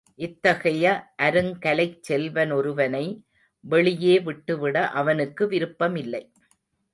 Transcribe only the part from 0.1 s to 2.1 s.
இத்தகைய அருங்கலைச்